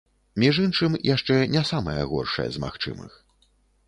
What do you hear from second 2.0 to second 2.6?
горшае